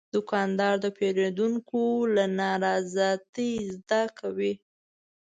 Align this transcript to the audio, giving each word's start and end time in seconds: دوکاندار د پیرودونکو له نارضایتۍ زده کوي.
دوکاندار 0.13 0.73
د 0.83 0.85
پیرودونکو 0.97 1.81
له 2.15 2.23
نارضایتۍ 2.39 3.51
زده 3.75 4.01
کوي. 4.19 4.53